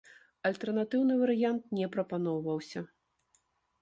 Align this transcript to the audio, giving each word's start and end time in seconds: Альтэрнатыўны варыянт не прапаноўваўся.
Альтэрнатыўны 0.49 1.17
варыянт 1.21 1.63
не 1.81 1.91
прапаноўваўся. 1.97 2.79